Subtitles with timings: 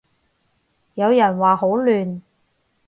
[0.95, 2.21] 有人話好亂